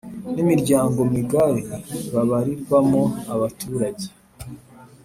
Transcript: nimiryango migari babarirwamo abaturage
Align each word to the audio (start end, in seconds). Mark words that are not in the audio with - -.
nimiryango 0.33 0.99
migari 1.13 1.61
babarirwamo 2.13 3.03
abaturage 3.33 4.07